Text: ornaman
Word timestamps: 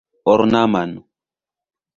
ornaman 0.33 0.91